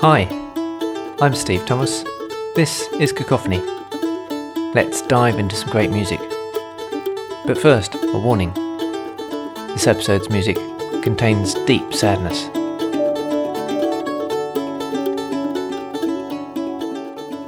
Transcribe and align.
Hi, 0.00 0.28
I'm 1.20 1.34
Steve 1.34 1.66
Thomas. 1.66 2.04
This 2.54 2.86
is 3.00 3.10
Cacophony. 3.10 3.58
Let's 4.72 5.02
dive 5.02 5.40
into 5.40 5.56
some 5.56 5.70
great 5.70 5.90
music. 5.90 6.20
But 7.44 7.58
first, 7.60 7.96
a 7.96 8.16
warning. 8.16 8.52
This 9.72 9.88
episode's 9.88 10.30
music 10.30 10.56
contains 11.02 11.54
deep 11.66 11.92
sadness. 11.92 12.46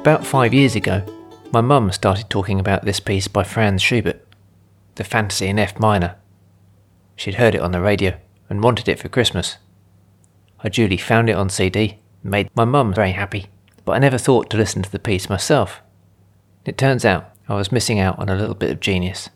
About 0.00 0.26
five 0.26 0.52
years 0.52 0.74
ago, 0.74 1.06
my 1.52 1.60
mum 1.60 1.92
started 1.92 2.28
talking 2.28 2.58
about 2.58 2.84
this 2.84 2.98
piece 2.98 3.28
by 3.28 3.44
Franz 3.44 3.80
Schubert, 3.80 4.26
the 4.96 5.04
Fantasy 5.04 5.46
in 5.46 5.60
F 5.60 5.78
minor. 5.78 6.16
She'd 7.14 7.36
heard 7.36 7.54
it 7.54 7.60
on 7.60 7.70
the 7.70 7.80
radio 7.80 8.18
and 8.48 8.60
wanted 8.60 8.88
it 8.88 8.98
for 8.98 9.08
Christmas. 9.08 9.58
I 10.64 10.68
duly 10.68 10.96
found 10.96 11.30
it 11.30 11.36
on 11.36 11.48
CD 11.48 11.99
made 12.22 12.50
my 12.54 12.64
mum 12.64 12.92
very 12.92 13.12
happy, 13.12 13.46
but 13.84 13.92
I 13.92 13.98
never 13.98 14.18
thought 14.18 14.50
to 14.50 14.56
listen 14.56 14.82
to 14.82 14.90
the 14.90 14.98
piece 14.98 15.28
myself. 15.28 15.80
It 16.64 16.76
turns 16.76 17.04
out 17.04 17.30
I 17.48 17.54
was 17.54 17.72
missing 17.72 17.98
out 17.98 18.18
on 18.18 18.28
a 18.28 18.36
little 18.36 18.54
bit 18.54 18.70
of 18.70 18.80
genius. 18.80 19.30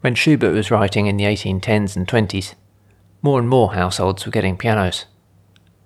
When 0.00 0.14
Schubert 0.14 0.54
was 0.54 0.70
writing 0.70 1.06
in 1.06 1.16
the 1.16 1.24
1810s 1.24 1.96
and 1.96 2.06
20s, 2.06 2.54
more 3.22 3.38
and 3.38 3.48
more 3.48 3.72
households 3.72 4.26
were 4.26 4.32
getting 4.32 4.56
pianos, 4.56 5.06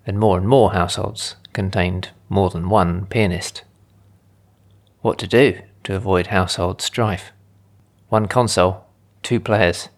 and 0.07 0.19
more 0.19 0.39
and 0.39 0.49
more 0.49 0.73
households 0.73 1.37
contained 1.53 2.11
more 2.29 2.51
than 2.51 2.69
one 2.69 3.07
pianist. 3.07 3.63
What 5.03 5.19
to 5.19 5.27
do 5.27 5.61
to 5.85 5.95
avoid 5.95 6.29
household 6.29 6.83
strife? 6.83 7.33
One 8.09 8.27
console, 8.27 8.87
two 9.23 9.39
players. 9.39 9.89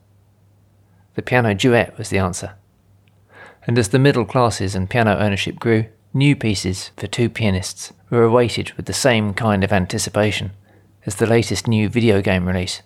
The 1.15 1.23
piano 1.23 1.55
duet 1.55 1.97
was 1.97 2.11
the 2.11 2.19
answer 2.19 2.57
and 3.67 3.79
as 3.79 3.89
the 3.89 3.99
middle 3.99 4.25
classes 4.25 4.75
and 4.75 4.89
piano 4.89 5.17
ownership 5.19 5.59
grew, 5.59 5.87
new 6.15 6.35
pieces 6.35 6.91
for 6.97 7.07
two 7.07 7.29
pianists 7.29 7.93
were 8.09 8.23
awaited 8.23 8.73
with 8.73 8.87
the 8.87 8.93
same 8.93 9.35
kind 9.35 9.63
of 9.63 9.73
anticipation 9.73 10.53
as 11.07 11.17
the 11.17 11.27
latest 11.27 11.67
new 11.69 11.89
video 11.89 12.21
game 12.23 12.47
release. 12.47 12.83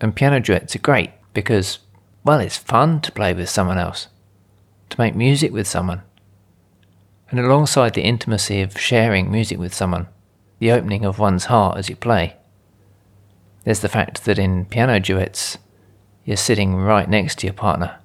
And 0.00 0.14
piano 0.14 0.40
duets 0.40 0.74
are 0.76 0.80
great 0.80 1.10
because, 1.32 1.80
well, 2.24 2.40
it's 2.40 2.56
fun 2.56 3.00
to 3.02 3.12
play 3.12 3.34
with 3.34 3.48
someone 3.48 3.78
else, 3.78 4.08
to 4.90 5.00
make 5.00 5.14
music 5.14 5.52
with 5.52 5.66
someone. 5.66 6.02
And 7.30 7.40
alongside 7.40 7.94
the 7.94 8.02
intimacy 8.02 8.60
of 8.60 8.78
sharing 8.78 9.30
music 9.30 9.58
with 9.58 9.74
someone, 9.74 10.08
the 10.60 10.70
opening 10.70 11.04
of 11.04 11.18
one's 11.18 11.46
heart 11.46 11.78
as 11.78 11.88
you 11.88 11.96
play, 11.96 12.36
there's 13.64 13.80
the 13.80 13.88
fact 13.88 14.24
that 14.24 14.38
in 14.38 14.66
piano 14.66 15.00
duets, 15.00 15.58
you're 16.24 16.36
sitting 16.36 16.76
right 16.76 17.08
next 17.08 17.38
to 17.38 17.46
your 17.46 17.54
partner 17.54 17.98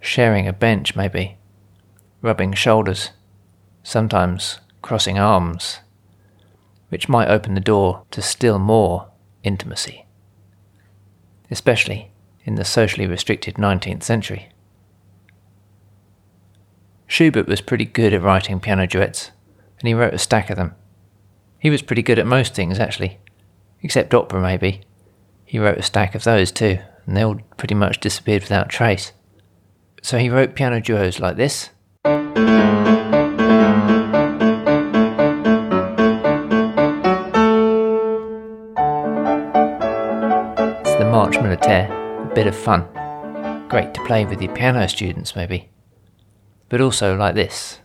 sharing 0.00 0.48
a 0.48 0.52
bench 0.52 0.96
maybe, 0.96 1.36
rubbing 2.22 2.52
shoulders, 2.52 3.10
sometimes 3.82 4.60
crossing 4.82 5.18
arms, 5.18 5.80
which 6.88 7.08
might 7.08 7.28
open 7.28 7.54
the 7.54 7.60
door 7.60 8.04
to 8.10 8.22
still 8.22 8.58
more 8.58 9.08
intimacy, 9.42 10.06
especially 11.50 12.10
in 12.44 12.54
the 12.56 12.64
socially 12.64 13.06
restricted 13.06 13.54
19th 13.54 14.02
century. 14.02 14.50
Schubert 17.06 17.48
was 17.48 17.60
pretty 17.60 17.84
good 17.84 18.14
at 18.14 18.22
writing 18.22 18.60
piano 18.60 18.86
duets, 18.86 19.32
and 19.78 19.88
he 19.88 19.94
wrote 19.94 20.14
a 20.14 20.18
stack 20.18 20.48
of 20.48 20.56
them. 20.56 20.74
He 21.58 21.68
was 21.68 21.82
pretty 21.82 22.02
good 22.02 22.18
at 22.18 22.26
most 22.26 22.54
things, 22.54 22.78
actually, 22.78 23.18
except 23.82 24.14
opera, 24.14 24.40
maybe. 24.40 24.82
He 25.44 25.58
wrote 25.58 25.78
a 25.78 25.82
stack 25.82 26.14
of 26.14 26.24
those 26.24 26.52
too, 26.52 26.78
and 27.06 27.16
they 27.16 27.24
all 27.24 27.40
pretty 27.56 27.74
much 27.74 28.00
disappeared 28.00 28.42
without 28.42 28.68
trace. 28.68 29.12
So 30.02 30.18
he 30.18 30.28
wrote 30.28 30.54
piano 30.54 30.80
duos 30.80 31.20
like 31.20 31.36
this. 31.36 31.70
It's 32.04 32.14
the 40.98 41.08
Marche 41.10 41.40
Militaire, 41.40 41.88
a 41.92 42.34
bit 42.34 42.46
of 42.46 42.56
fun. 42.56 42.88
Great 43.68 43.94
to 43.94 44.04
play 44.04 44.24
with 44.24 44.42
your 44.42 44.52
piano 44.54 44.88
students, 44.88 45.36
maybe. 45.36 45.70
But 46.68 46.80
also 46.80 47.16
like 47.16 47.34
this. 47.34 47.78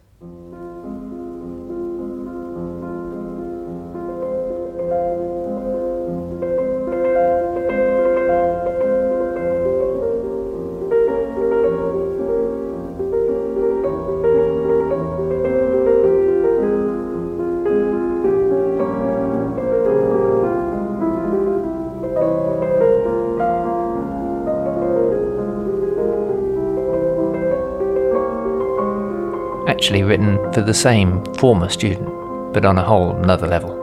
Actually 29.75 30.03
written 30.03 30.37
for 30.53 30.61
the 30.61 30.73
same 30.73 31.21
former 31.33 31.67
student, 31.67 32.07
but 32.53 32.63
on 32.63 32.77
a 32.77 32.83
whole 32.83 33.11
another 33.17 33.45
level. 33.45 33.75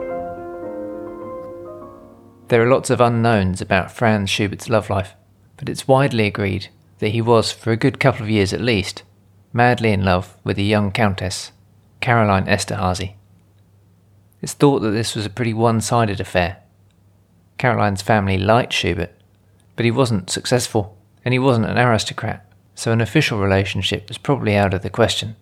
There 2.47 2.63
are 2.63 2.73
lots 2.73 2.89
of 2.89 2.99
unknowns 2.99 3.61
about 3.61 3.91
Franz 3.91 4.31
Schubert's 4.31 4.67
love 4.67 4.89
life, 4.89 5.13
but 5.55 5.69
it's 5.69 5.87
widely 5.87 6.25
agreed 6.25 6.69
that 6.97 7.09
he 7.09 7.21
was, 7.21 7.51
for 7.51 7.71
a 7.71 7.77
good 7.77 7.99
couple 7.99 8.23
of 8.23 8.29
years 8.31 8.53
at 8.53 8.59
least, 8.59 9.03
madly 9.53 9.91
in 9.91 10.03
love 10.03 10.35
with 10.43 10.57
a 10.57 10.63
young 10.63 10.91
countess, 10.91 11.51
Caroline 12.01 12.47
Esterhazy. 12.47 13.13
It's 14.41 14.53
thought 14.53 14.79
that 14.79 14.91
this 14.91 15.13
was 15.13 15.27
a 15.27 15.29
pretty 15.29 15.53
one 15.53 15.79
sided 15.79 16.19
affair. 16.19 16.57
Caroline's 17.59 18.01
family 18.01 18.39
liked 18.39 18.73
Schubert, 18.73 19.11
but 19.75 19.85
he 19.85 19.91
wasn't 19.91 20.31
successful, 20.31 20.97
and 21.23 21.33
he 21.33 21.39
wasn't 21.39 21.67
an 21.67 21.77
aristocrat, 21.77 22.51
so 22.73 22.91
an 22.91 22.99
official 22.99 23.39
relationship 23.39 24.07
was 24.07 24.17
probably 24.17 24.55
out 24.55 24.73
of 24.73 24.81
the 24.81 24.89
question. 24.89 25.35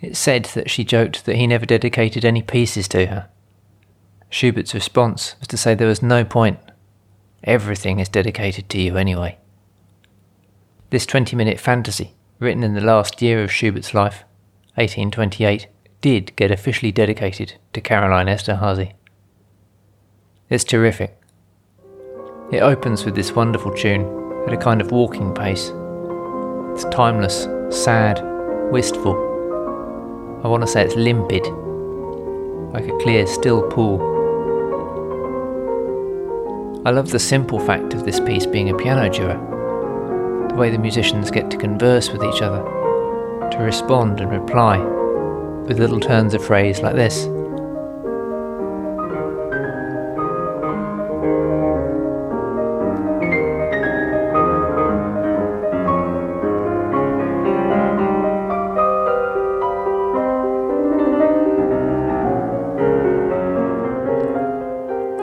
It's 0.00 0.18
said 0.18 0.46
that 0.46 0.70
she 0.70 0.84
joked 0.84 1.26
that 1.26 1.36
he 1.36 1.46
never 1.46 1.66
dedicated 1.66 2.24
any 2.24 2.42
pieces 2.42 2.88
to 2.88 3.06
her. 3.06 3.28
Schubert's 4.30 4.74
response 4.74 5.34
was 5.38 5.48
to 5.48 5.56
say 5.56 5.74
there 5.74 5.88
was 5.88 6.02
no 6.02 6.24
point. 6.24 6.58
Everything 7.44 7.98
is 7.98 8.08
dedicated 8.08 8.68
to 8.70 8.80
you 8.80 8.96
anyway. 8.96 9.38
This 10.90 11.04
20 11.04 11.36
minute 11.36 11.60
fantasy, 11.60 12.14
written 12.38 12.62
in 12.62 12.74
the 12.74 12.80
last 12.80 13.20
year 13.20 13.42
of 13.42 13.52
Schubert's 13.52 13.92
life, 13.92 14.24
1828, 14.76 15.66
did 16.00 16.34
get 16.36 16.50
officially 16.50 16.92
dedicated 16.92 17.54
to 17.72 17.80
Caroline 17.80 18.26
Esterhazy. 18.26 18.94
It's 20.48 20.64
terrific. 20.64 21.16
It 22.50 22.62
opens 22.62 23.04
with 23.04 23.14
this 23.14 23.32
wonderful 23.32 23.72
tune 23.74 24.44
at 24.46 24.54
a 24.54 24.56
kind 24.56 24.80
of 24.80 24.92
walking 24.92 25.34
pace. 25.34 25.72
It's 26.72 26.84
timeless, 26.94 27.46
sad, 27.68 28.20
wistful 28.72 29.29
I 30.42 30.48
want 30.48 30.62
to 30.62 30.66
say 30.66 30.82
it's 30.82 30.96
limpid, 30.96 31.46
like 32.72 32.88
a 32.88 32.98
clear, 33.02 33.26
still 33.26 33.62
pool. 33.68 34.00
I 36.86 36.90
love 36.90 37.10
the 37.10 37.18
simple 37.18 37.60
fact 37.60 37.92
of 37.92 38.04
this 38.04 38.20
piece 38.20 38.46
being 38.46 38.70
a 38.70 38.76
piano 38.76 39.10
duo, 39.10 39.34
the 40.48 40.54
way 40.54 40.70
the 40.70 40.78
musicians 40.78 41.30
get 41.30 41.50
to 41.50 41.58
converse 41.58 42.10
with 42.10 42.24
each 42.24 42.40
other, 42.40 42.62
to 43.50 43.58
respond 43.58 44.20
and 44.20 44.30
reply, 44.30 44.78
with 44.78 45.78
little 45.78 46.00
turns 46.00 46.32
of 46.32 46.42
phrase 46.42 46.80
like 46.80 46.94
this. 46.96 47.26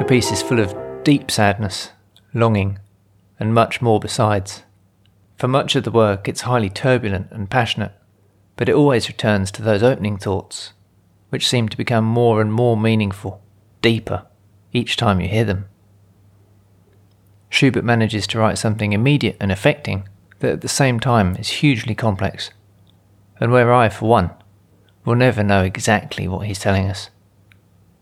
Piece 0.08 0.32
is 0.32 0.42
full 0.42 0.62
of 0.62 0.74
deep 1.04 1.30
sadness, 1.30 1.92
longing, 2.34 2.80
and 3.42 3.54
much 3.54 3.82
more 3.82 4.00
besides. 4.00 4.64
For 5.36 5.50
much 5.50 5.76
of 5.76 5.84
the 5.84 5.92
work, 5.92 6.30
it's 6.30 6.42
highly 6.42 6.70
turbulent 6.70 7.28
and 7.30 7.50
passionate, 7.50 7.92
but 8.56 8.70
it 8.70 8.76
always 8.76 9.10
returns 9.10 9.52
to 9.52 9.62
those 9.62 9.84
opening 9.84 10.18
thoughts, 10.18 10.72
which 11.28 11.48
seem 11.48 11.68
to 11.68 11.76
become 11.76 12.06
more 12.06 12.40
and 12.40 12.54
more 12.54 12.78
meaningful, 12.78 13.42
deeper, 13.82 14.26
each 14.72 14.96
time 14.96 15.20
you 15.20 15.28
hear 15.28 15.44
them. 15.44 15.66
Schubert 17.50 17.84
manages 17.84 18.28
to 18.28 18.40
write 18.40 18.58
something 18.58 18.94
immediate 18.94 19.36
and 19.42 19.52
affecting 19.52 20.08
that 20.40 20.54
at 20.54 20.62
the 20.62 20.70
same 20.70 21.02
time 21.02 21.36
is 21.36 21.50
hugely 21.50 21.96
complex, 21.96 22.52
and 23.42 23.52
where 23.52 23.74
I, 23.74 23.90
for 23.90 24.08
one, 24.08 24.32
will 25.04 25.16
never 25.16 25.44
know 25.44 25.64
exactly 25.64 26.30
what 26.30 26.48
he's 26.48 26.60
telling 26.60 26.88
us. 26.90 27.10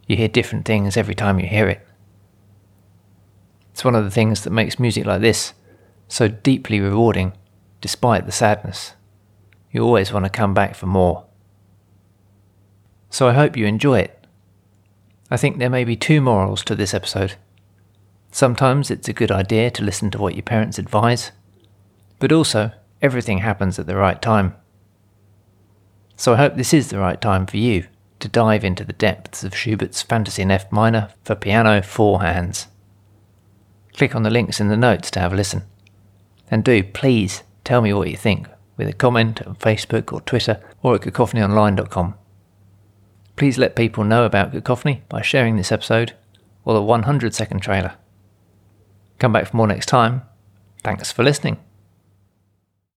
You 0.06 0.18
hear 0.18 0.28
different 0.28 0.66
things 0.66 0.98
every 0.98 1.16
time 1.16 1.40
you 1.40 1.48
hear 1.48 1.68
it. 1.68 1.82
It's 3.76 3.84
one 3.84 3.94
of 3.94 4.06
the 4.06 4.10
things 4.10 4.46
that 4.46 4.52
makes 4.52 4.80
music 4.80 5.06
like 5.06 5.20
this 5.20 5.54
so 6.08 6.30
deeply 6.30 6.80
rewarding, 6.80 7.34
despite 7.82 8.26
the 8.26 8.32
sadness. 8.32 8.94
you 9.70 9.84
always 9.84 10.14
want 10.14 10.24
to 10.24 10.30
come 10.30 10.54
back 10.54 10.76
for 10.76 10.86
more. 10.86 11.26
So 13.10 13.28
I 13.28 13.34
hope 13.34 13.58
you 13.58 13.66
enjoy 13.66 14.00
it. 14.00 14.26
I 15.30 15.36
think 15.36 15.58
there 15.58 15.70
may 15.70 15.84
be 15.84 15.98
two 15.98 16.22
morals 16.22 16.64
to 16.64 16.74
this 16.74 16.94
episode. 16.94 17.36
Sometimes 18.32 18.90
it's 18.90 19.10
a 19.10 19.14
good 19.14 19.30
idea 19.30 19.70
to 19.72 19.84
listen 19.84 20.10
to 20.12 20.20
what 20.20 20.36
your 20.36 20.44
parents 20.44 20.80
advise, 20.80 21.34
but 22.18 22.32
also 22.32 22.72
everything 23.02 23.40
happens 23.40 23.78
at 23.78 23.88
the 23.88 23.98
right 23.98 24.22
time. 24.22 24.56
So 26.16 26.32
I 26.32 26.38
hope 26.38 26.56
this 26.56 26.74
is 26.74 26.92
the 26.92 27.00
right 27.00 27.20
time 27.20 27.46
for 27.46 27.58
you 27.58 27.88
to 28.22 28.30
dive 28.30 28.64
into 28.64 28.86
the 28.86 28.94
depths 28.94 29.44
of 29.44 29.54
Schubert's 29.54 30.02
Fantasy 30.02 30.44
in 30.44 30.50
F 30.50 30.72
minor 30.72 31.10
for 31.26 31.36
piano 31.36 31.82
four 31.82 32.22
hands. 32.22 32.68
Click 33.96 34.16
on 34.16 34.24
the 34.24 34.30
links 34.30 34.60
in 34.60 34.68
the 34.68 34.78
notes 34.78 35.10
to 35.12 35.20
have 35.20 35.34
a 35.34 35.36
listen. 35.36 35.64
And 36.52 36.64
do 36.64 36.84
please 36.84 37.44
tell 37.64 37.82
me 37.82 37.94
what 37.94 38.10
you 38.10 38.18
think 38.18 38.48
with 38.78 38.88
a 38.88 38.94
comment 38.94 39.42
on 39.48 39.56
Facebook 39.56 40.12
or 40.12 40.22
Twitter 40.22 40.62
or 40.84 40.96
at 40.96 41.02
cacophonyonline.com. 41.02 42.16
Please 43.36 43.58
let 43.58 43.76
people 43.76 44.04
know 44.04 44.26
about 44.26 44.52
Cacophony 44.52 45.04
by 45.10 45.22
sharing 45.22 45.58
this 45.58 45.72
episode 45.72 46.14
or 46.64 46.74
the 46.74 46.82
100 46.82 47.34
second 47.34 47.60
trailer. 47.60 47.94
Come 49.20 49.34
back 49.34 49.48
for 49.48 49.58
more 49.58 49.68
next 49.68 49.88
time. 49.88 50.24
Thanks 50.84 51.12
for 51.12 51.24
listening. 51.24 51.58